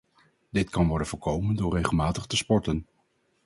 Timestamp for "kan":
0.69-0.87